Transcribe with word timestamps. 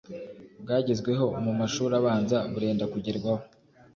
bwagezweho 0.61 1.25
mu 1.45 1.51
mashuri 1.59 1.93
abanza 1.99 2.37
burenda 2.51 2.85
kugerwaho 2.93 3.43